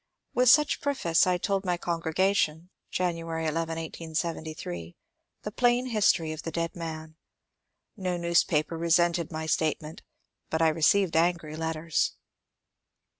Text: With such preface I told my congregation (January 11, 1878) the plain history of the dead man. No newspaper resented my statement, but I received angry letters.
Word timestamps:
With 0.33 0.49
such 0.49 0.81
preface 0.81 1.27
I 1.27 1.37
told 1.37 1.63
my 1.63 1.77
congregation 1.77 2.71
(January 2.89 3.43
11, 3.45 3.75
1878) 3.77 4.97
the 5.43 5.51
plain 5.51 5.85
history 5.89 6.31
of 6.31 6.41
the 6.41 6.49
dead 6.51 6.75
man. 6.75 7.17
No 7.95 8.17
newspaper 8.17 8.79
resented 8.79 9.31
my 9.31 9.45
statement, 9.45 10.01
but 10.49 10.59
I 10.59 10.69
received 10.69 11.15
angry 11.15 11.55
letters. 11.55 12.15